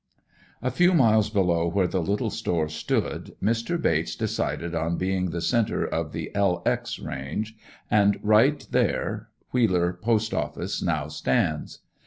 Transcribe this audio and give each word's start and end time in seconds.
A 0.63 0.71
few 0.71 0.95
miles 0.95 1.29
below 1.29 1.67
where 1.67 1.85
the 1.85 2.01
little 2.01 2.31
store 2.31 2.67
stood 2.69 3.35
Mr. 3.39 3.79
Bates 3.79 4.15
decided 4.15 4.73
on 4.73 4.97
being 4.97 5.29
the 5.29 5.41
center 5.43 5.85
of 5.85 6.11
the 6.11 6.31
"L. 6.33 6.63
X." 6.65 6.97
range; 6.97 7.55
and 7.91 8.19
right 8.23 8.65
there, 8.71 9.29
Wheeler 9.51 9.93
post 9.93 10.33
office 10.33 10.81
now 10.81 11.07
stands. 11.07 11.81